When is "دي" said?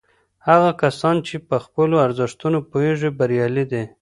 3.71-3.83